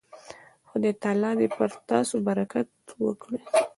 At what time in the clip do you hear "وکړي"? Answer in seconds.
3.05-3.39